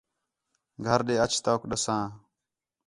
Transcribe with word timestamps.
گھر 0.85 0.99
ݙے 1.07 1.15
اِچ 1.23 1.33
توک 1.45 1.61
ݙَساں 1.69 2.05